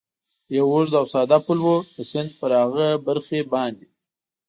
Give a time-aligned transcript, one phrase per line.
[0.55, 3.87] یو اوږد او ساده پل و، د سیند پر هغې برخې باندې.